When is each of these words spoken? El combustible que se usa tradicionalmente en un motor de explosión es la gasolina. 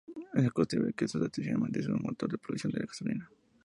El 0.33 0.51
combustible 0.51 0.93
que 0.93 1.07
se 1.07 1.19
usa 1.19 1.29
tradicionalmente 1.29 1.79
en 1.81 1.93
un 1.93 2.01
motor 2.01 2.27
de 2.27 2.37
explosión 2.37 2.73
es 2.73 2.79
la 2.79 2.85
gasolina. 2.87 3.29